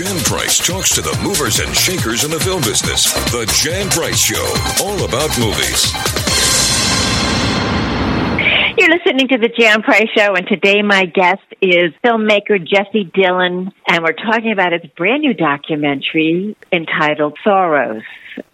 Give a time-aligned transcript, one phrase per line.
[0.00, 3.12] Jan Price talks to the movers and shakers in the film business.
[3.32, 4.40] The Jan Price Show,
[4.82, 5.92] all about movies.
[8.78, 13.72] You're listening to the Jan Price Show, and today my guest is filmmaker Jesse Dylan,
[13.88, 18.00] and we're talking about his brand new documentary entitled Soros.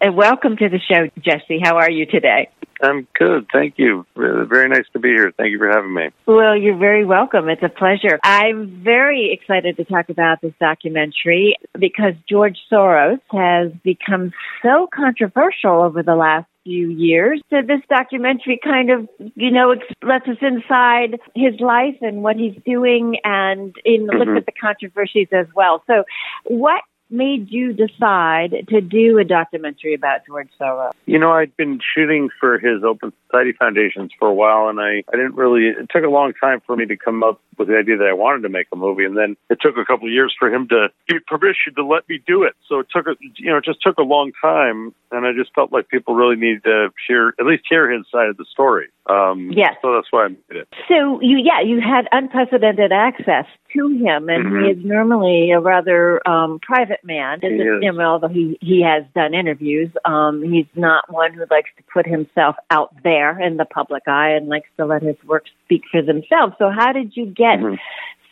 [0.01, 1.61] And welcome to the show, Jesse.
[1.63, 2.49] How are you today?
[2.81, 3.47] I'm good.
[3.51, 4.05] Thank you.
[4.15, 5.31] Very nice to be here.
[5.37, 6.09] Thank you for having me.
[6.25, 7.49] Well, you're very welcome.
[7.49, 8.19] It's a pleasure.
[8.23, 14.31] I'm very excited to talk about this documentary because George Soros has become
[14.61, 17.41] so controversial over the last few years.
[17.49, 22.61] So this documentary kind of, you know, lets us inside his life and what he's
[22.65, 24.17] doing and in mm-hmm.
[24.17, 25.81] looks at the controversies as well.
[25.87, 26.03] So
[26.43, 30.91] what made you decide to do a documentary about George Soros?
[31.05, 35.03] You know, I'd been shooting for his Open Society Foundations for a while, and I,
[35.11, 37.77] I didn't really, it took a long time for me to come up with the
[37.77, 39.03] idea that I wanted to make a movie.
[39.03, 42.07] And then it took a couple of years for him to give permission to let
[42.07, 42.53] me do it.
[42.67, 44.93] So it took, a, you know, it just took a long time.
[45.11, 48.29] And I just felt like people really needed to hear, at least hear his side
[48.29, 48.89] of the story.
[49.09, 49.75] Um, yes.
[49.81, 50.67] So that's why I made it.
[50.87, 53.45] So you, yeah, you had unprecedented access
[53.77, 54.65] to him, and mm-hmm.
[54.65, 57.39] he is normally a rather um, private man.
[57.41, 57.81] He is.
[57.81, 61.83] You know, although he he has done interviews, um, he's not one who likes to
[61.93, 65.83] put himself out there in the public eye and likes to let his work speak
[65.91, 66.53] for themselves.
[66.57, 67.75] So, how did you get mm-hmm.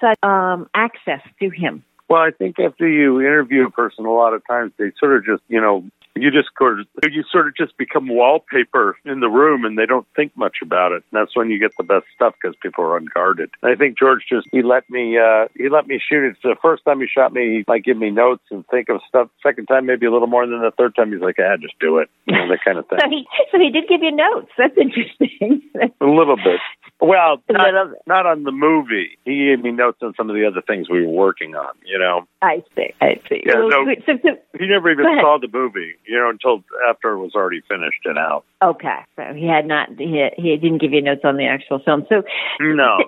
[0.02, 1.84] such um, access to him?
[2.08, 5.26] Well, I think after you interview a person, a lot of times they sort of
[5.26, 5.84] just, you know,
[6.16, 9.86] you just sort of, you sort of just become wallpaper in the room and they
[9.86, 11.04] don't think much about it.
[11.12, 13.50] And that's when you get the best stuff because people are unguarded.
[13.62, 16.38] And I think George just, he let me, uh, he let me shoot it.
[16.42, 19.02] So the first time he shot me, he might give me notes and think of
[19.08, 19.30] stuff.
[19.44, 20.48] Second time, maybe a little more.
[20.48, 22.10] than the third time, he's like, ah, just do it.
[22.26, 23.00] You know, that kind of thing.
[23.02, 24.52] so, he, so he did give you notes.
[24.58, 25.62] That's interesting.
[25.76, 26.60] a little bit.
[27.02, 29.18] Well, not, not on the movie.
[29.26, 31.76] He gave me notes on some of the other things we were working on.
[31.86, 32.28] You know.
[32.42, 32.94] I see.
[33.02, 33.44] I see.
[33.46, 35.96] Yeah, well, no, so, so, he never even saw the movie.
[36.08, 38.46] You know, until after it was already finished and out.
[38.62, 39.90] Okay, so he had not.
[39.98, 42.06] He he didn't give you notes on the actual film.
[42.10, 42.24] So
[42.62, 42.98] no.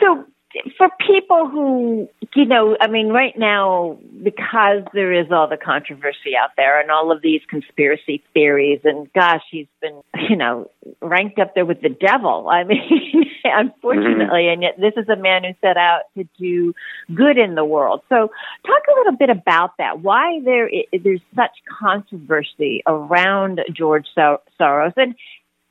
[0.00, 0.24] So
[0.76, 6.36] for people who, you know, I mean, right now, because there is all the controversy
[6.38, 10.70] out there and all of these conspiracy theories, and gosh, he's been, you know,
[11.00, 12.48] ranked up there with the devil.
[12.50, 14.52] I mean, unfortunately, mm-hmm.
[14.52, 16.74] and yet this is a man who set out to do
[17.14, 18.02] good in the world.
[18.08, 18.30] So,
[18.66, 20.00] talk a little bit about that.
[20.00, 25.14] Why there is, there's such controversy around George Soros, and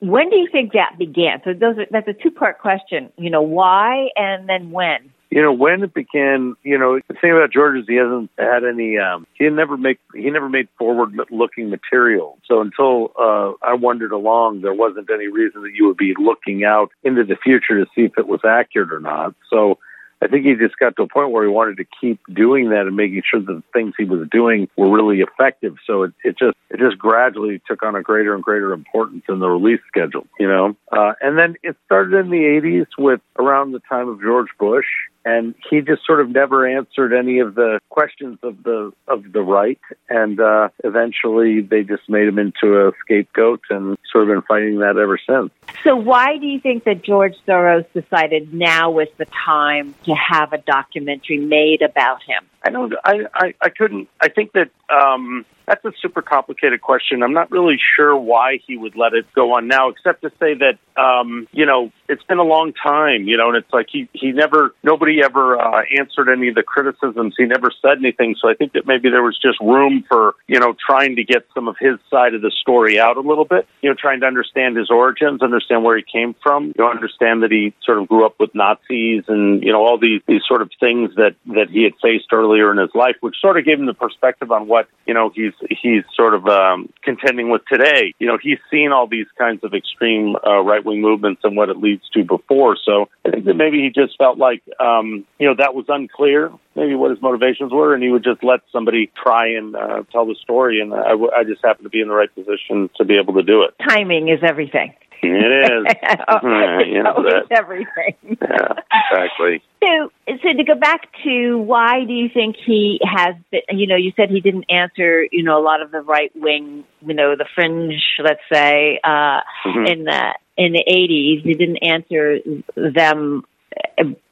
[0.02, 1.42] when do you think that began?
[1.46, 3.12] So those are, that's a two part question.
[3.18, 5.12] You know, why and then when?
[5.30, 8.66] You know, when it began, you know, the thing about George is he hasn't had
[8.66, 12.38] any, um, he never make, he never made forward looking material.
[12.46, 16.66] So until, uh, I wandered along, there wasn't any reason that you would be looking
[16.66, 19.34] out into the future to see if it was accurate or not.
[19.50, 19.78] So,
[20.22, 22.86] I think he just got to a point where he wanted to keep doing that
[22.88, 25.76] and making sure that the things he was doing were really effective.
[25.88, 29.40] So it, it just it just gradually took on a greater and greater importance in
[29.40, 30.76] the release schedule, you know.
[30.92, 34.86] Uh, and then it started in the '80s with around the time of George Bush,
[35.26, 39.42] and he just sort of never answered any of the questions of the of the
[39.42, 39.80] right.
[40.10, 44.80] And uh, eventually they just made him into a scapegoat and sort of been fighting
[44.80, 45.52] that ever since.
[45.84, 50.54] So why do you think that george soros decided now was the time to have
[50.54, 52.44] a documentary made about him?
[52.64, 54.10] I don't i i, I couldn't.
[54.20, 57.24] I think that um that's a super complicated question.
[57.24, 60.56] I'm not really sure why he would let it go on now, except to say
[60.56, 64.10] that, um, you know, it's been a long time, you know, and it's like he,
[64.14, 67.36] he never, nobody ever uh, answered any of the criticisms.
[67.38, 68.36] He never said anything.
[68.42, 71.48] So I think that maybe there was just room for, you know, trying to get
[71.54, 74.26] some of his side of the story out a little bit, you know, trying to
[74.26, 78.08] understand his origins, understand where he came from, you know, understand that he sort of
[78.08, 81.70] grew up with Nazis and, you know, all these, these sort of things that, that
[81.70, 84.68] he had faced earlier in his life, which sort of gave him the perspective on
[84.68, 88.14] what, you know, he's, he's sort of um, contending with today.
[88.20, 91.70] You know, he's seen all these kinds of extreme uh, right wing movements and what
[91.70, 92.78] it leads to before.
[92.84, 96.52] So I think that maybe he just felt like, um, you know, that was unclear,
[96.76, 100.26] maybe what his motivations were, and he would just let somebody try and uh, tell
[100.26, 100.82] the story.
[100.82, 103.36] And I, w- I just happened to be in the right position to be able
[103.36, 103.76] to do it.
[103.88, 104.94] Timing is everything.
[105.24, 105.96] It is.
[106.28, 108.16] oh, you know it's everything.
[108.42, 108.74] yeah,
[109.12, 109.64] exactly.
[109.82, 113.96] So, so to go back to why do you think he has been, you know,
[113.96, 117.36] you said he didn't answer, you know, a lot of the right wing, you know,
[117.36, 119.86] the fringe, let's say, uh, mm-hmm.
[119.86, 121.44] in the, in the 80s.
[121.44, 122.40] He didn't answer
[122.76, 123.44] them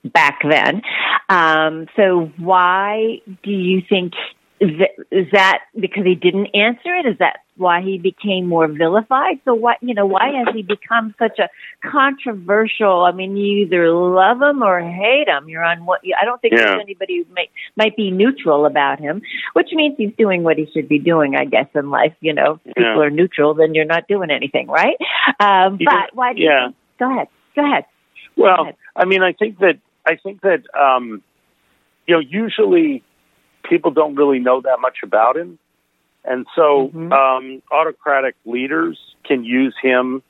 [0.04, 0.82] back then.
[1.30, 4.14] Um, so why do you think
[4.60, 7.06] is that because he didn't answer it?
[7.06, 9.40] Is that why he became more vilified.
[9.46, 11.50] So what, you know, why has he become such a
[11.88, 13.04] controversial?
[13.04, 15.50] I mean, you either love him or hate him.
[15.50, 16.66] You're on what, I don't think Yeah.
[16.66, 19.22] there's anybody who might, might be neutral about him,
[19.54, 22.14] which means he's doing what he should be doing, I guess, in life.
[22.22, 23.02] You know, if people Yeah.
[23.02, 24.98] are neutral, then you're not doing anything, right?
[25.40, 26.66] Um, but why do Yeah.
[26.66, 27.86] think, go ahead, go ahead.
[28.36, 28.76] Well, ahead.
[28.96, 31.22] I mean, I think that I think that um,
[32.08, 33.04] you know usually
[33.64, 35.60] people don't really know that much about him,
[36.26, 37.12] and so Mhm.
[37.12, 40.22] um, autocratic leaders can use him,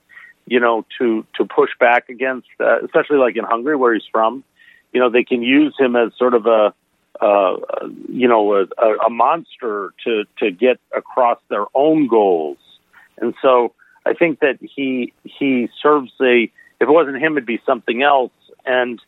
[0.48, 4.44] you know, to to push back against, uh, especially like in Hungary where he's from.
[4.94, 6.74] You know, they can use him as sort of a
[7.22, 7.58] uh,
[8.08, 12.58] you know a, a, a monster to to get across their own goals,
[13.18, 13.74] and so
[14.06, 16.44] I think that he he serves a
[16.80, 18.32] if it wasn't him, it'd be something else.
[18.66, 19.02] And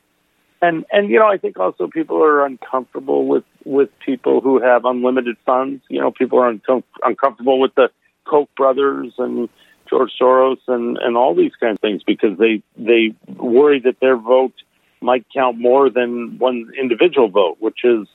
[0.61, 4.85] and and you know, I think also people are uncomfortable with with people who have
[4.85, 5.83] unlimited funds.
[5.89, 7.89] You know, people are uncom- uncomfortable with the
[8.25, 9.49] Koch brothers and
[9.89, 14.17] George Soros and and all these kind of things because they they worry that their
[14.17, 14.53] vote
[15.01, 18.07] might count more than one individual vote, which is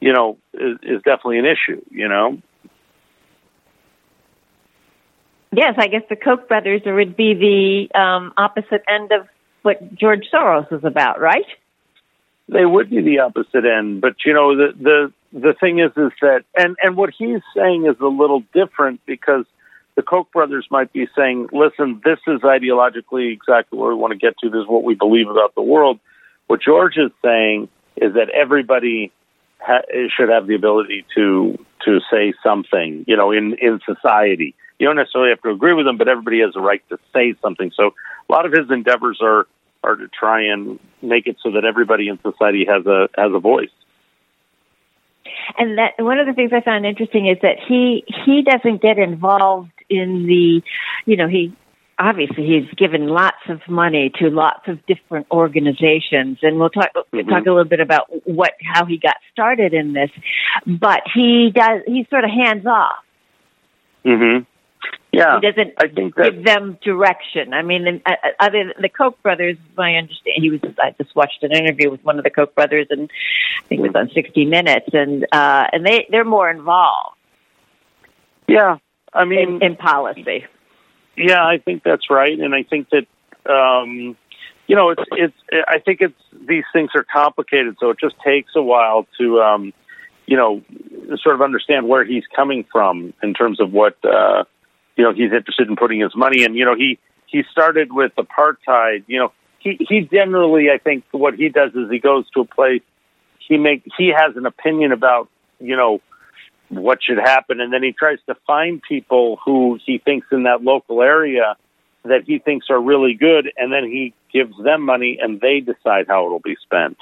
[0.00, 1.82] you know is, is definitely an issue.
[1.90, 2.38] You know.
[5.56, 9.28] Yes, I guess the Koch brothers would be the um, opposite end of
[9.62, 11.46] what George Soros is about, right?
[12.48, 14.00] They would be the opposite end.
[14.00, 17.86] But you know, the the the thing is, is that and and what he's saying
[17.86, 19.44] is a little different because
[19.96, 24.18] the Koch brothers might be saying, "Listen, this is ideologically exactly where we want to
[24.18, 24.50] get to.
[24.50, 26.00] This is what we believe about the world."
[26.46, 29.12] What George is saying is that everybody
[29.60, 29.82] ha-
[30.14, 34.54] should have the ability to to say something, you know, in in society.
[34.78, 37.34] You don't necessarily have to agree with them, but everybody has a right to say
[37.40, 37.70] something.
[37.74, 37.94] So
[38.28, 39.46] a lot of his endeavors are
[39.84, 43.38] are to try and make it so that everybody in society has a has a
[43.38, 43.70] voice.
[45.58, 48.98] And that one of the things I found interesting is that he he doesn't get
[48.98, 50.62] involved in the,
[51.06, 51.54] you know, he
[51.98, 57.28] obviously he's given lots of money to lots of different organizations, and we'll talk Mhm.
[57.28, 60.10] talk a little bit about what how he got started in this.
[60.66, 63.04] But he does he's sort of hands off.
[64.04, 64.44] Mm-hmm.
[65.16, 67.54] Yeah, He doesn't I think that give them direction.
[67.54, 70.60] I mean, uh, uh, other the Koch brothers, my understand he was.
[70.82, 73.10] I just watched an interview with one of the Koch brothers, and
[73.62, 77.16] I think it was on 60 Minutes, and uh, and they they're more involved
[78.46, 78.78] yeah.
[79.12, 80.46] I mean, in, in policy.
[81.16, 83.06] Yeah, I think that's right, and I think that
[83.50, 84.16] um,
[84.66, 85.36] you know it's it's.
[85.68, 89.72] I think it's these things are complicated, so it just takes a while to um,
[90.26, 90.62] you know
[91.22, 94.44] sort of understand where he's coming from in terms of what uh,
[94.96, 96.54] you know he's interested in putting his money in.
[96.54, 99.04] You know, he he started with apartheid.
[99.06, 102.44] You know, he he generally, I think, what he does is he goes to a
[102.44, 102.82] place.
[103.38, 106.00] He make he has an opinion about you know
[106.68, 110.62] what should happen, and then he tries to find people who he thinks in that
[110.62, 111.56] local area
[112.04, 116.06] that he thinks are really good, and then he gives them money, and they decide
[116.06, 116.98] how it'll be spent.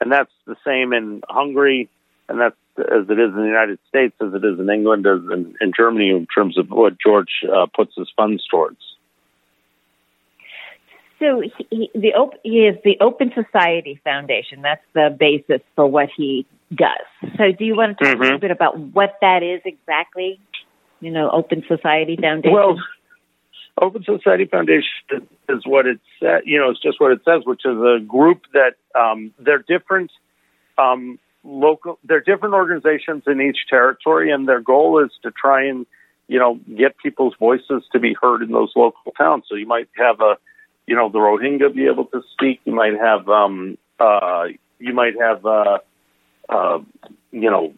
[0.00, 1.90] And that's the same in Hungary,
[2.28, 5.20] and that's as it is in the United States, as it is in England, as
[5.32, 8.78] in, in Germany, in terms of what George uh, puts his funds towards.
[11.18, 14.62] So he, he, the op- he is the Open Society Foundation.
[14.62, 17.32] That's the basis for what he does.
[17.36, 18.22] So, do you want to talk a Mhm.
[18.22, 20.40] little bit about what that is exactly?
[21.00, 22.52] You know, Open Society Foundation.
[22.54, 22.78] Well,
[23.80, 26.42] Open Society Foundation is what it says.
[26.44, 30.10] You know, it's just what it says, which is a group that um, they're different
[30.78, 31.98] um, local.
[32.04, 35.86] They're different organizations in each territory, and their goal is to try and
[36.28, 39.44] you know get people's voices to be heard in those local towns.
[39.48, 40.36] So you might have a
[40.86, 42.60] you know the Rohingya be able to speak.
[42.64, 44.46] You might have um, uh,
[44.78, 45.78] you might have uh,
[46.48, 46.78] uh,
[47.32, 47.74] you know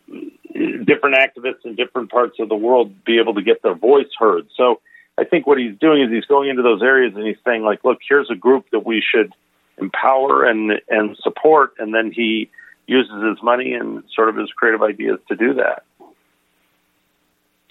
[0.84, 4.46] different activists in different parts of the world be able to get their voice heard.
[4.56, 4.80] So
[5.18, 7.84] I think what he's doing is he's going into those areas and he's saying like,
[7.84, 9.32] look, here's a group that we should
[9.78, 12.50] empower and and support, and then he
[12.86, 15.84] uses his money and sort of his creative ideas to do that.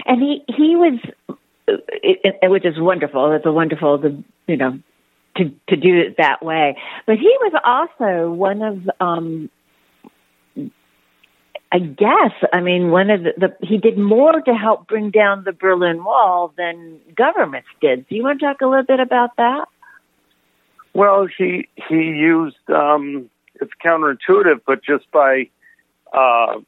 [0.05, 0.99] and he he was,
[1.67, 3.31] it, it, which is wonderful.
[3.31, 4.79] It's a wonderful, the you know,
[5.37, 6.77] to to do it that way.
[7.05, 9.49] But he was also one of, um,
[11.71, 15.43] I guess, I mean, one of the, the he did more to help bring down
[15.43, 18.07] the Berlin Wall than governments did.
[18.07, 19.65] Do you want to talk a little bit about that?
[20.93, 23.29] Well, he he used um,
[23.61, 25.49] it's counterintuitive, but just by
[26.11, 26.59] uh,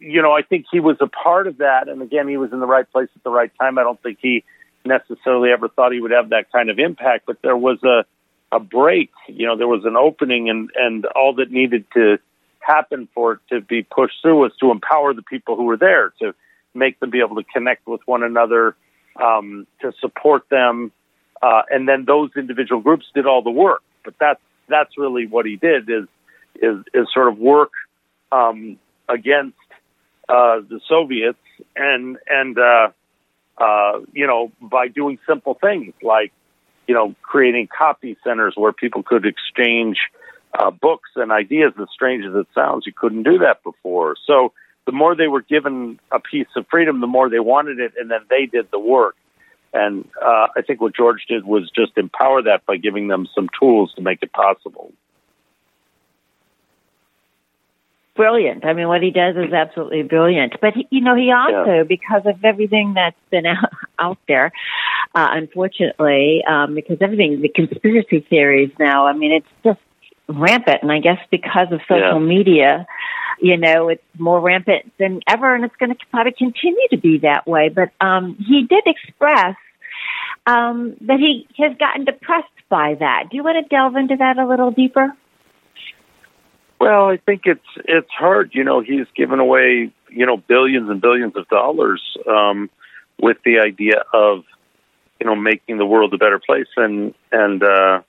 [0.00, 2.60] you know, I think he was a part of that, and again, he was in
[2.60, 3.78] the right place at the right time.
[3.78, 4.44] I don't think he
[4.84, 8.04] necessarily ever thought he would have that kind of impact, but there was a
[8.50, 9.10] a break.
[9.26, 12.18] You know, there was an opening, and and all that needed to
[12.60, 16.12] happen for it to be pushed through was to empower the people who were there
[16.20, 16.34] to
[16.74, 18.76] make them be able to connect with one another
[19.16, 20.92] um, to support them,
[21.42, 23.82] uh, and then those individual groups did all the work.
[24.04, 26.06] But that's that's really what he did is
[26.60, 27.70] is is sort of work
[28.32, 29.56] um, against
[30.28, 31.38] uh, the Soviets
[31.76, 32.88] and and uh,
[33.56, 36.32] uh, you know by doing simple things like
[36.86, 39.98] you know creating copy centers where people could exchange
[40.58, 41.72] uh, books and ideas.
[41.80, 44.16] As strange as it sounds, you couldn't do that before.
[44.26, 44.52] So
[44.86, 48.10] the more they were given a piece of freedom, the more they wanted it, and
[48.10, 49.16] then they did the work.
[49.72, 53.48] And uh, I think what George did was just empower that by giving them some
[53.60, 54.92] tools to make it possible.
[58.18, 58.64] Brilliant.
[58.64, 60.54] I mean, what he does is absolutely brilliant.
[60.60, 61.82] But he, you know, he also, yeah.
[61.84, 64.50] because of everything that's been out, out there,
[65.14, 69.78] uh, unfortunately, um, because everything, the conspiracy theories now, I mean, it's just
[70.28, 70.82] rampant.
[70.82, 72.26] And I guess because of social yeah.
[72.26, 72.86] media,
[73.40, 77.18] you know, it's more rampant than ever, and it's going to probably continue to be
[77.18, 77.68] that way.
[77.68, 79.56] But um, he did express
[80.46, 83.24] um, that he has gotten depressed by that.
[83.30, 85.12] Do you want to delve into that a little deeper?
[86.80, 88.50] Well, I think it's it's hard.
[88.54, 92.70] You know, he's given away you know billions and billions of dollars um,
[93.20, 94.44] with the idea of
[95.20, 98.02] you know making the world a better place, and and uh,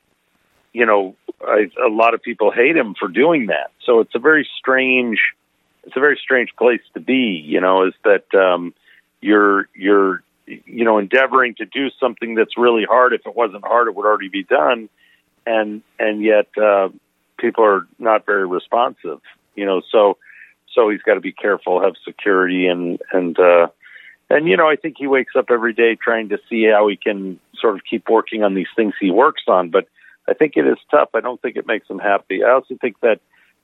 [0.72, 3.72] you know I, a lot of people hate him for doing that.
[3.86, 5.20] So it's a very strange,
[5.84, 7.42] it's a very strange place to be.
[7.46, 8.74] You know, is that um,
[9.22, 13.14] you're you're you know endeavoring to do something that's really hard.
[13.14, 14.90] If it wasn't hard, it would already be done,
[15.46, 16.90] and and yet uh,
[17.38, 19.22] people are not very responsive.
[19.56, 20.18] You know, so
[20.74, 23.68] so he's got to be careful, have security, and and uh,
[24.30, 26.96] and you know, I think he wakes up every day trying to see how he
[26.96, 29.88] can sort of keep working on these things he works on, but
[30.30, 31.10] I think it is tough.
[31.14, 32.44] I don't think it makes them happy.
[32.44, 33.20] I also think that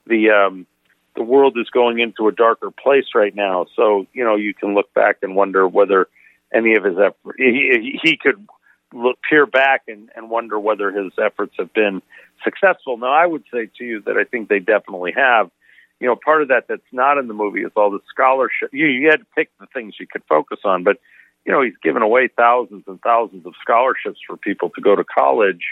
[0.06, 0.66] the um,
[1.14, 3.66] the world is going into a darker place right now.
[3.76, 6.08] So you know, you can look back and wonder whether
[6.52, 8.46] any of his efforts he, he could
[8.92, 12.02] look peer back and, and wonder whether his efforts have been
[12.42, 12.96] successful.
[12.96, 15.50] Now, I would say to you that I think they definitely have.
[15.98, 18.68] You know, part of that that's not in the movie is all the scholarship.
[18.72, 20.98] You, you had to pick the things you could focus on, but
[21.46, 25.04] you know, he's given away thousands and thousands of scholarships for people to go to
[25.04, 25.62] college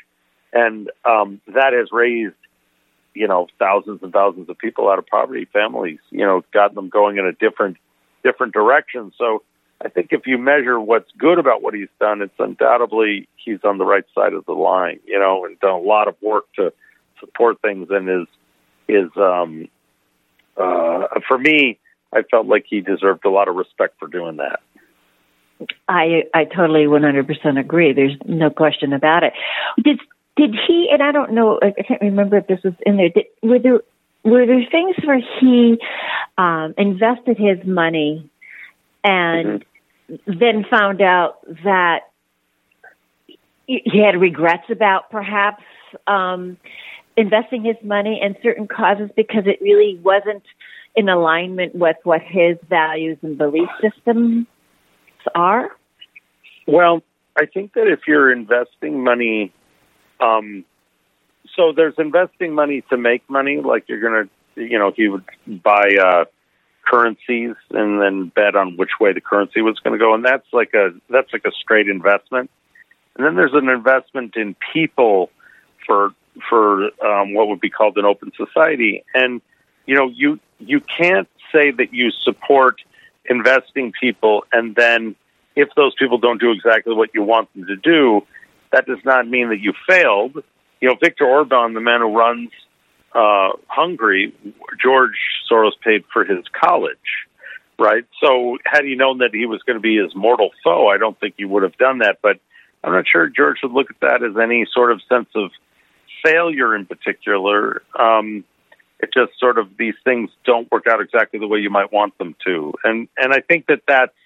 [0.54, 2.34] and um, that has raised
[3.12, 6.88] you know thousands and thousands of people out of poverty families you know gotten them
[6.88, 7.76] going in a different
[8.22, 9.42] different direction so
[9.82, 13.78] i think if you measure what's good about what he's done it's undoubtedly he's on
[13.78, 16.72] the right side of the line you know and done a lot of work to
[17.20, 18.26] support things and is
[18.88, 19.68] is um
[20.56, 21.78] uh for me
[22.12, 24.60] i felt like he deserved a lot of respect for doing that
[25.88, 27.92] I I totally 100% agree.
[27.92, 29.32] There's no question about it.
[29.82, 30.00] Did
[30.36, 30.88] did he?
[30.92, 31.60] And I don't know.
[31.62, 33.08] I can't remember if this was in there.
[33.10, 33.80] Did, were there
[34.24, 35.78] were there things where he
[36.38, 38.30] um, invested his money
[39.02, 39.64] and
[40.10, 40.38] mm-hmm.
[40.38, 42.10] then found out that
[43.66, 45.62] he had regrets about perhaps
[46.06, 46.56] um,
[47.16, 50.42] investing his money in certain causes because it really wasn't
[50.94, 54.46] in alignment with what his values and belief systems
[55.34, 55.70] are?
[56.66, 57.02] Well,
[57.36, 59.52] I think that if you're investing money
[60.20, 60.64] um,
[61.56, 65.24] so there's investing money to make money, like you're going to, you know, he would
[65.46, 66.24] buy uh,
[66.86, 70.46] currencies and then bet on which way the currency was going to go, and that's
[70.52, 72.50] like a that's like a straight investment.
[73.16, 75.30] And then there's an investment in people
[75.86, 76.12] for
[76.48, 79.40] for um, what would be called an open society, and
[79.86, 82.80] you know, you you can't say that you support
[83.26, 85.16] investing people and then
[85.56, 88.26] if those people don't do exactly what you want them to do,
[88.74, 90.42] that does not mean that you failed.
[90.80, 92.50] You know, Viktor Orban, the man who runs
[93.14, 94.34] uh, Hungary,
[94.82, 95.16] George
[95.48, 97.28] Soros paid for his college,
[97.78, 98.04] right?
[98.20, 101.18] So, had he known that he was going to be his mortal foe, I don't
[101.20, 102.18] think he would have done that.
[102.20, 102.40] But
[102.82, 105.52] I'm not sure George would look at that as any sort of sense of
[106.24, 107.82] failure in particular.
[107.96, 108.42] Um,
[108.98, 112.18] it just sort of these things don't work out exactly the way you might want
[112.18, 114.16] them to, and and I think that that's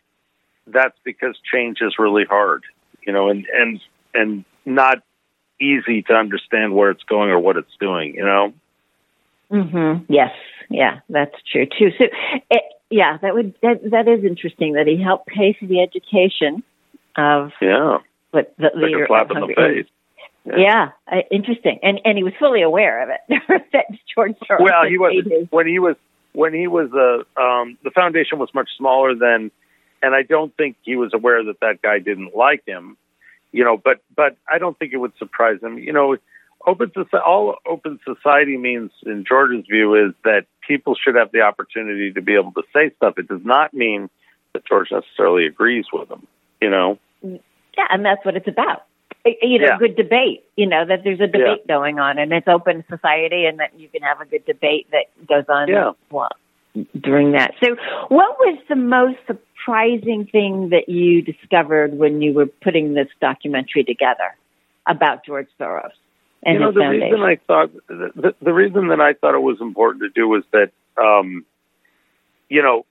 [0.67, 2.65] that's because change is really hard,
[3.07, 3.81] you know, and and
[4.15, 5.03] and not
[5.61, 8.15] easy to understand where it's going or what it's doing.
[8.15, 8.53] You know.
[9.51, 10.05] Mhm.
[10.09, 10.33] Yes.
[10.71, 11.91] Yeah, that's true too.
[11.99, 12.05] So,
[12.51, 16.63] it, yeah, that would that that is interesting that he helped pay for the education
[17.17, 17.99] of yeah,
[18.33, 19.87] but the like leader a slap in the face.
[20.45, 23.43] Yeah, yeah uh, interesting, and and he was fully aware of it.
[23.73, 25.97] that George Soros well, he was when he was
[26.33, 29.51] when he was a uh, um, the foundation was much smaller than,
[30.03, 32.97] and I don't think he was aware that that guy didn't like him
[33.53, 35.79] you know, but but I don't think it would surprise him.
[35.79, 36.17] You know,
[36.67, 41.41] open society, all open society means, in George's view, is that people should have the
[41.43, 43.15] opportunity to be able to say stuff.
[43.19, 44.11] It does not mean
[44.53, 46.27] that George necessarily agrees with them.
[46.61, 46.99] You know.
[47.23, 48.85] Yeah, and that's what it's about.
[49.25, 49.79] You know, Yeah.
[49.79, 50.45] good debate.
[50.57, 53.89] You know that there's a debate going on, and it's open society, and that you
[53.89, 55.69] can have a good debate that goes on.
[55.69, 55.93] Yeah.
[56.11, 56.31] Well,
[56.99, 57.55] during that.
[57.63, 57.77] So,
[58.09, 63.85] what was the most surprising thing that you discovered when you were putting this documentary
[63.85, 64.37] together
[64.87, 65.91] about George Soros
[66.43, 67.11] and you know, the foundation?
[67.11, 70.29] reason I thought the, the, the reason that I thought it was important to do
[70.29, 71.45] was that, um,
[72.49, 72.85] you know,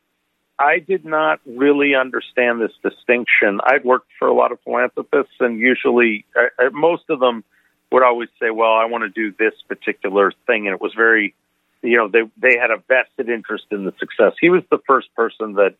[0.59, 3.59] I did not really understand this distinction.
[3.63, 7.43] I'd worked for a lot of philanthropists, and usually, uh, uh, most of them
[7.91, 11.35] would always say, "Well, I want to do this particular thing," and it was very,
[11.81, 14.33] you know, they they had a vested interest in the success.
[14.39, 15.75] He was the first person that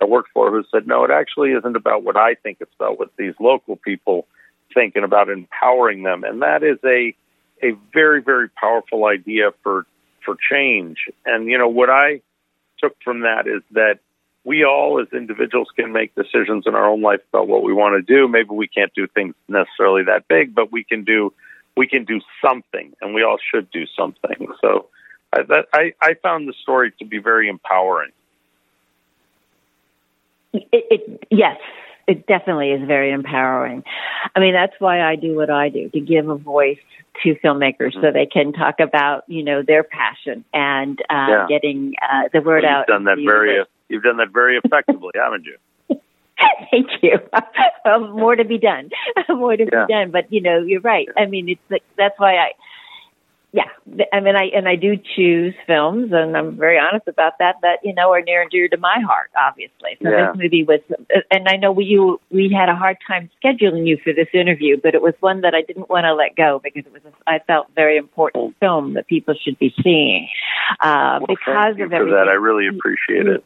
[0.00, 2.58] I worked for who said, "No, it actually isn't about what I think.
[2.60, 4.26] It's about what these local people
[4.74, 7.14] think and about empowering them," and that is a
[7.62, 9.86] a very very powerful idea for
[10.24, 11.08] for change.
[11.24, 12.20] And you know what I
[12.78, 14.00] took from that is that
[14.44, 17.94] we all as individuals can make decisions in our own life about what we want
[17.94, 18.26] to do.
[18.26, 21.32] Maybe we can't do things necessarily that big, but we can do
[21.76, 24.48] we can do something, and we all should do something.
[24.60, 24.88] So
[25.32, 28.10] I, that, I, I found the story to be very empowering.
[30.52, 31.56] It, it yes,
[32.06, 33.84] it definitely is very empowering.
[34.36, 36.78] I mean, that's why I do what I do to give a voice
[37.22, 41.46] to filmmakers so they can talk about you know their passion and uh, Yeah.
[41.48, 42.78] getting uh, the word Well, out.
[42.88, 45.56] you've done that very you've done that very effectively, haven't you?
[46.70, 47.18] Thank you.
[47.84, 48.90] well, more to be done.
[49.28, 49.86] more to Yeah.
[49.86, 50.10] be done.
[50.10, 51.08] But you know, you're right.
[51.16, 52.50] I mean, it's like, that's why I.
[53.54, 53.68] Yeah,
[54.14, 57.56] I mean, I and I do choose films, and I'm very honest about that.
[57.60, 59.98] That you know are near and dear to my heart, obviously.
[60.02, 60.32] So Yeah.
[60.32, 60.80] this movie was,
[61.30, 64.78] and I know we you we had a hard time scheduling you for this interview,
[64.82, 67.30] but it was one that I didn't want to let go because it was a,
[67.30, 70.28] I felt very important film that people should be seeing
[70.80, 72.14] uh, Well, because thank you of for everything.
[72.14, 72.28] that.
[72.28, 73.44] I really appreciate it.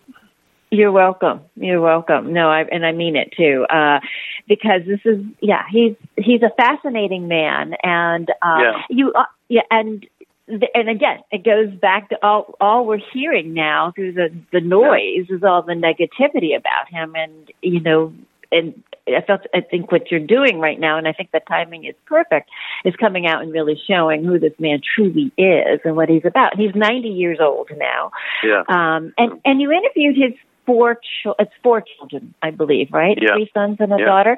[0.71, 1.41] You're welcome.
[1.55, 2.33] You're welcome.
[2.33, 4.01] No, I and I mean it too, uh,
[4.49, 5.63] because this is yeah.
[5.71, 8.83] He's he's a fascinating man, and uh, Yeah.
[8.91, 10.05] you uh, yeah, and
[10.49, 15.27] and again, it goes back to all all we're hearing now through the the noise
[15.31, 18.13] is all the negativity about him, and you know,
[18.51, 21.85] and I felt I think what you're doing right now, and I think the timing
[21.85, 22.51] is perfect,
[22.85, 26.57] is coming out and really showing who this man truly is and what he's about.
[26.57, 28.11] He's 90 years old now.
[28.43, 28.63] Yeah.
[28.69, 30.33] Um, and and you interviewed his
[30.67, 33.17] four chil- it's four children, I believe, right?
[33.21, 33.35] Yeah.
[33.35, 34.05] Three sons and a Yeah.
[34.05, 34.37] daughter.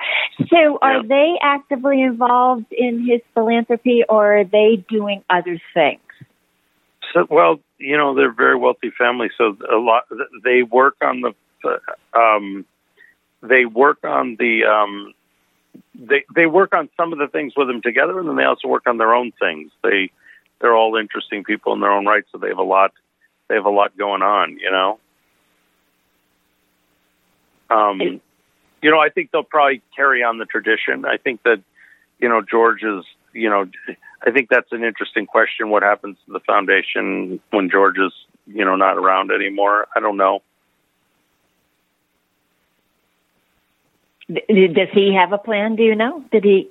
[0.49, 1.03] So are Yeah.
[1.03, 6.01] they actively involved in his philanthropy, or are they doing other things?
[7.13, 10.05] So, well, you know, they're a very wealthy family, so a lot
[10.45, 11.35] they work on the
[12.13, 12.65] um,
[13.43, 15.15] they work on the um,
[15.95, 18.69] they they work on some of the things with him together, and then they also
[18.69, 19.71] work on their own things.
[19.83, 20.11] They
[20.61, 22.93] they're all interesting people in their own right, so they have a lot
[23.49, 24.59] they have a lot going on.
[24.59, 24.99] You know,
[27.71, 31.05] um, you know, I think they'll probably carry on the tradition.
[31.05, 31.63] I think that
[32.19, 33.67] you know George is you know
[34.27, 35.71] I think that's an interesting question.
[35.71, 38.13] What happens to the foundation when George is,
[38.47, 39.87] you know, not around anymore?
[39.95, 40.43] I don't know.
[44.29, 45.77] Does he have a plan?
[45.77, 46.25] Do you know?
[46.33, 46.69] Did he?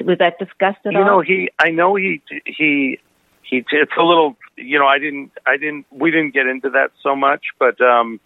[0.00, 1.04] Was that discussed at You all?
[1.04, 1.50] know, he.
[1.58, 2.22] I know he.
[2.44, 2.98] He.
[3.42, 3.64] He.
[3.70, 4.36] It's a little.
[4.56, 5.30] You know, I didn't.
[5.44, 5.86] I didn't.
[5.90, 8.18] We didn't get into that so much, but um,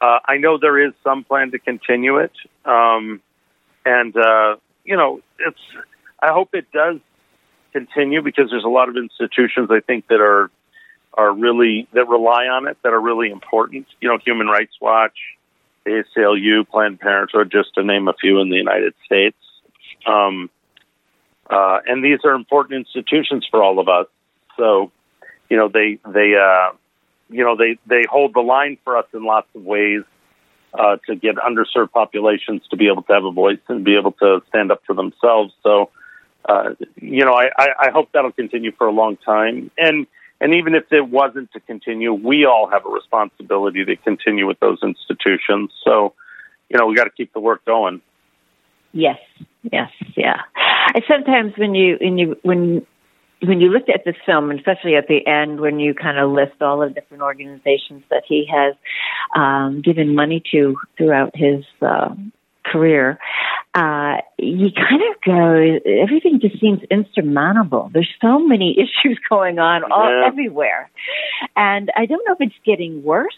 [0.00, 2.32] uh, I know there is some plan to continue it.
[2.64, 3.20] Um,
[3.84, 5.60] and uh, you know, it's.
[6.20, 6.98] I hope it does
[7.72, 10.50] continue because there's a lot of institutions I think that are
[11.14, 13.86] are really that rely on it that are really important.
[14.00, 15.18] You know, Human Rights Watch,
[15.86, 19.36] ACLU, Planned Parenthood, just to name a few in the United States.
[20.06, 20.50] Um,
[21.50, 24.06] uh, and these are important institutions for all of us.
[24.56, 24.92] So,
[25.48, 26.72] you know, they they uh,
[27.28, 30.02] you know they they hold the line for us in lots of ways
[30.74, 34.12] uh, to get underserved populations to be able to have a voice and be able
[34.12, 35.52] to stand up for themselves.
[35.62, 35.90] So,
[36.48, 39.70] uh, you know, I, I, hope that'll continue for a long time.
[39.78, 40.06] And
[40.40, 44.60] and even if it wasn't to continue, we all have a responsibility to continue with
[44.60, 45.70] those institutions.
[45.84, 46.14] So,
[46.68, 48.00] you know, we got to keep the work going.
[48.92, 49.18] Yes,
[49.62, 50.42] yes, yeah.
[50.54, 52.86] I sometimes when you when you when
[53.42, 56.30] when you looked at this film, and especially at the end when you kind of
[56.30, 58.74] list all the different organizations that he has
[59.36, 62.14] um, given money to throughout his uh,
[62.64, 63.18] career,
[63.74, 67.90] uh, you kind of go, everything just seems insurmountable.
[67.92, 70.26] There's so many issues going on all Yeah.
[70.26, 70.90] everywhere,
[71.56, 73.36] and I don't know if it's getting worse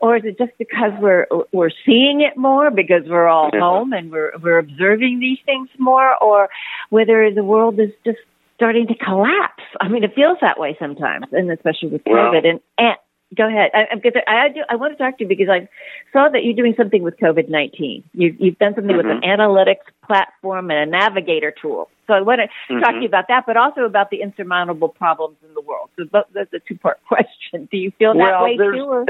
[0.00, 3.60] or is it just because we're we're seeing it more because we're all Yeah.
[3.60, 6.48] home and we're we're observing these things more, or
[6.90, 8.18] whether the world is just
[8.62, 9.64] starting to collapse?
[9.80, 12.46] I mean, it feels that way sometimes, and especially with COVID.
[12.46, 12.96] And, and
[13.34, 13.70] Go ahead.
[13.72, 15.66] I, gonna, I, do, I want to talk to you because I
[16.12, 18.04] saw that you're doing something with COVID 19.
[18.12, 19.08] You, you've done something Mm-hmm.
[19.08, 21.88] with an analytics platform and a navigator tool.
[22.06, 25.36] So I want to talk to you about that, but also about the insurmountable problems
[25.48, 25.88] in the world.
[25.96, 27.68] So that's a two part question.
[27.70, 28.84] Do you feel that Well, way too?
[28.84, 29.06] Or?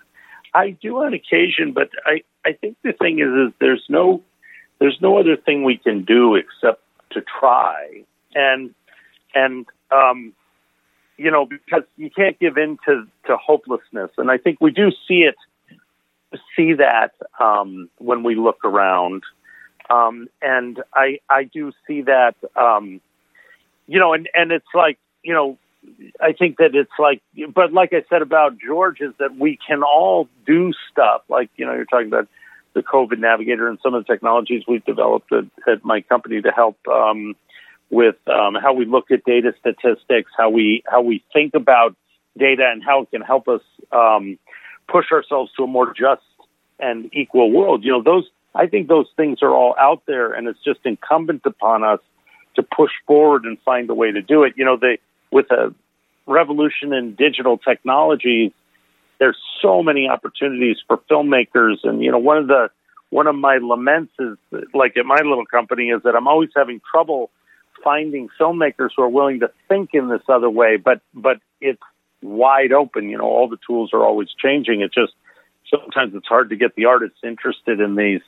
[0.54, 4.22] I do on occasion, but I, I think the thing is, is there's no
[4.78, 8.74] there's no other thing we can do except to try and
[9.36, 10.32] and um,
[11.16, 14.90] you know because you can't give in to, to hopelessness, and I think we do
[15.06, 15.36] see it
[16.56, 19.22] see that um, when we look around,
[19.90, 23.00] um, and I I do see that um,
[23.86, 25.58] you know, and and it's like you know
[26.20, 27.22] I think that it's like,
[27.54, 31.22] but like I said about George, is that we can all do stuff.
[31.28, 32.28] Like you know, you're talking about
[32.74, 36.50] the COVID Navigator and some of the technologies we've developed at, at my company to
[36.50, 37.34] help um,
[37.90, 41.94] with um, how we look at data statistics, how we how we think about
[42.36, 44.38] data, and how it can help us um,
[44.88, 46.22] push ourselves to a more just
[46.78, 47.84] and equal world.
[47.84, 51.42] You know, those I think those things are all out there, and it's just incumbent
[51.44, 52.00] upon us
[52.56, 54.54] to push forward and find a way to do it.
[54.56, 54.98] You know, they
[55.30, 55.74] with a
[56.26, 58.52] revolution in digital technologies,
[59.18, 61.76] there's so many opportunities for filmmakers.
[61.84, 62.68] And, you know, one of the,
[63.10, 64.36] one of my laments is
[64.74, 67.30] like at my little company is that I'm always having trouble
[67.86, 71.82] finding filmmakers who are willing to think in this other way, but, but it's
[72.20, 73.08] wide open.
[73.08, 74.80] You know, all the tools are always changing.
[74.80, 75.12] It just,
[75.70, 78.22] sometimes it's hard to get the artists interested in these,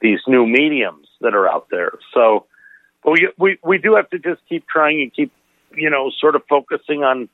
[0.00, 1.92] these new mediums that are out there.
[2.12, 2.46] So,
[3.04, 5.30] but we, we, we do have to just keep trying and keep
[5.74, 7.28] you know, sort of focusing on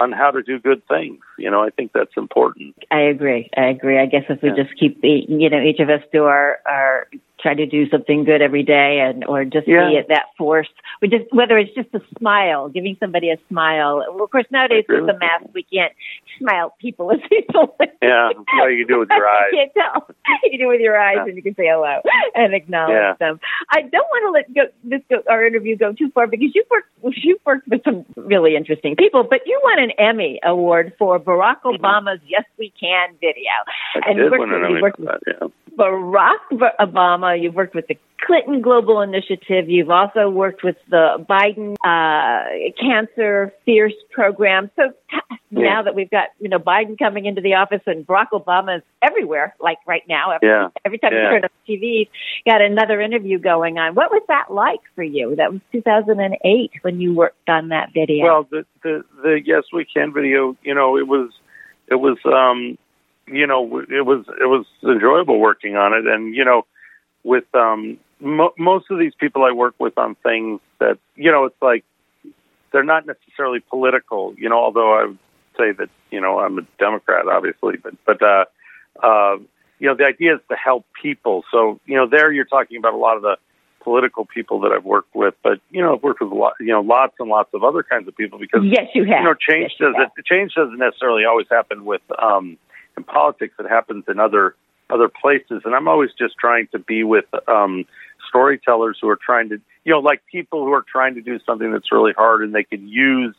[0.00, 1.20] on how to do good things.
[1.38, 2.74] You know, I think that's important.
[2.90, 3.48] I agree.
[3.56, 4.00] I agree.
[4.00, 4.64] I guess if we Yeah.
[4.64, 7.06] just keep, the, you know, each of us do our, our
[7.44, 9.88] try to do something good every day, and or just Yeah.
[9.90, 10.68] be at that force.
[11.02, 14.02] We just whether it's just a smile, giving somebody a smile.
[14.14, 15.92] Well, of course, nowadays with the mask, we can't
[16.38, 17.76] smile at people as people.
[18.02, 19.50] Yeah, well, you can do it with your eyes.
[19.52, 20.08] you can't tell.
[20.42, 21.24] You can do it with your eyes, Yeah.
[21.28, 22.00] and you can say hello
[22.34, 23.14] and acknowledge Yeah.
[23.20, 23.40] them.
[23.70, 26.70] I don't want to let go this go, our interview go too far because you've
[26.70, 26.88] worked
[27.22, 31.60] you've worked with some really interesting people, but you won an Emmy award for Barack
[31.62, 31.84] mm-hmm.
[31.84, 33.52] Obama's "Yes We Can" video.
[33.96, 35.20] I And did worked win an you Emmy for that.
[35.26, 35.48] Yeah.
[35.76, 37.33] Barack Obama.
[37.34, 39.68] You've worked with the Clinton Global Initiative.
[39.68, 44.70] You've also worked with the Biden uh, Cancer Fierce program.
[44.76, 44.92] So
[45.50, 45.68] Yeah.
[45.74, 48.82] now that we've got you know Biden coming into the office and Barack Obama is
[49.02, 50.32] everywhere, like right now.
[50.32, 50.68] Every, Yeah.
[50.84, 52.08] every time you turn on TV,
[52.44, 53.94] got another interview going on.
[53.94, 55.36] What was that like for you?
[55.36, 58.24] That was 2008 when you worked on that video.
[58.24, 61.30] Well, the the the Yes We Can video, you know, it was
[61.88, 62.76] it was um
[63.26, 66.66] you know it was it was enjoyable working on it, and you know
[67.24, 71.46] with um mo- most of these people I work with on things that you know
[71.46, 71.84] it's like
[72.74, 75.18] they're not necessarily political, you know, although I would
[75.56, 78.44] say that you know I'm a Democrat, obviously, but but uh,
[79.02, 79.36] uh,
[79.78, 81.44] you know the idea is to help people.
[81.50, 83.36] So you know there you're talking about a lot of the
[83.82, 86.72] political people that I've worked with, but you know I've worked with a lot, you
[86.72, 89.20] know lots and lots of other kinds of people because yes, you have.
[89.20, 92.58] you know change Yes, doesn't change doesn't necessarily always happen with um,
[92.96, 93.54] in politics.
[93.58, 94.56] It happens in other
[94.94, 97.84] other places, and I'm always just trying to be with um,
[98.28, 101.72] storytellers who are trying to you know like people who are trying to do something
[101.72, 103.34] that's really hard, and they can use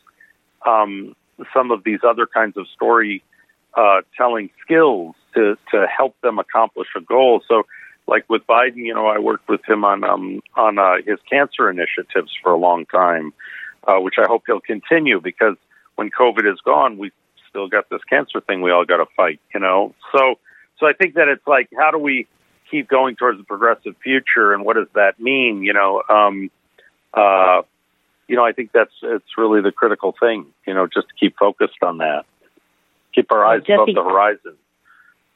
[0.65, 1.15] um,
[1.53, 3.23] some of these other kinds of story
[3.75, 7.41] uh, telling skills to to help them accomplish a goal.
[7.47, 7.63] So.
[8.07, 11.71] Like with Biden, you know, I worked with him on um, on uh, his cancer
[11.71, 13.33] initiatives for a long time,
[13.87, 15.55] uh, which I hope he'll continue because
[15.95, 17.11] when COVID is gone, we
[17.49, 19.95] still got this cancer thing we all got to fight, you know.
[20.11, 20.35] So,
[20.79, 22.27] so I think that it's like, how do we
[22.69, 26.03] keep going towards a progressive future, and what does that mean, you know?
[26.09, 26.51] Um,
[27.13, 27.61] uh,
[28.27, 31.37] you know, I think that's it's really the critical thing, you know, just to keep
[31.37, 32.25] focused on that,
[33.13, 34.55] keep our eyes Jesse- above the horizon.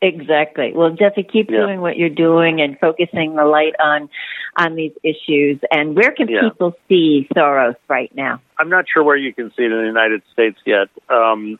[0.01, 0.71] Exactly.
[0.73, 1.61] Well, Jesse, keep Yeah.
[1.65, 4.09] doing what you're doing and focusing the light on
[4.55, 5.59] on these issues.
[5.71, 6.41] And where can Yeah.
[6.41, 8.41] people see Soros right now?
[8.57, 11.59] I'm not sure where you can see it in the United States yet, um,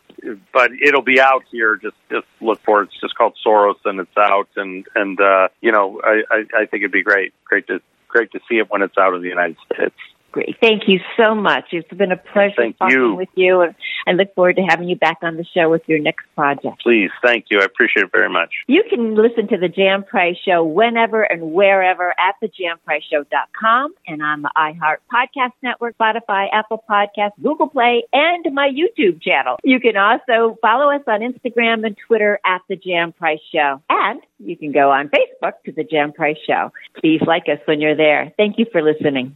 [0.53, 1.75] but it'll be out here.
[1.75, 2.85] Just just look for it.
[2.85, 4.47] It's just called Soros, and it's out.
[4.55, 8.31] And and uh, you know, I, I I think it'd be great, great to great
[8.31, 9.95] to see it when it's out in the United States.
[10.31, 10.57] Great.
[10.61, 11.65] Thank you so much.
[11.71, 13.15] It's been a pleasure Thank talking you.
[13.15, 15.99] with you, and I look forward to having you back on the show with your
[15.99, 16.83] next project.
[16.83, 17.61] Please, thank you.
[17.61, 18.49] I appreciate it very much.
[18.67, 24.41] You can listen to the Jan Price Show whenever and wherever at thejanpriceshow.com and on
[24.43, 29.57] the iHeart Podcast Network, Spotify, Apple Podcasts, Google Play, and my YouTube channel.
[29.63, 33.81] You can also follow us on Instagram and Twitter at the Jan Price Show.
[33.89, 36.71] And you can go on Facebook to the Jan Price Show.
[36.99, 38.31] Please like us when you're there.
[38.37, 39.35] Thank you for listening.